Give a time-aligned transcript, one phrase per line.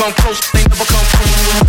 [0.00, 1.60] come close, they never come close.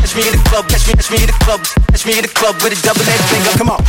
[0.00, 1.60] Catch me in the club, catch me, catch me in the club,
[1.92, 3.52] catch me in the club with a double edged finger.
[3.60, 3.84] Come on.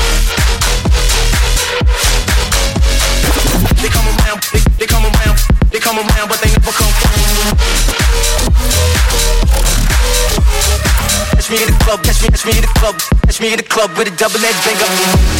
[3.80, 5.40] They come around, they, they come around,
[5.72, 7.56] they come around, but they never come close.
[11.32, 13.58] Catch me in the club, catch me, catch me in the club, catch me in
[13.58, 15.37] the club with a double edged finger.